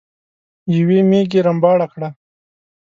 يوې 0.77 0.99
ميږې 1.09 1.39
رمباړه 1.47 1.87
کړه. 1.93 2.09